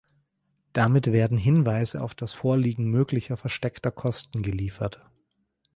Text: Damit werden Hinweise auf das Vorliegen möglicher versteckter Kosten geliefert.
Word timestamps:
Damit 0.73 1.11
werden 1.11 1.37
Hinweise 1.37 2.01
auf 2.01 2.15
das 2.15 2.33
Vorliegen 2.33 2.85
möglicher 2.85 3.37
versteckter 3.37 3.91
Kosten 3.91 4.41
geliefert. 4.41 4.99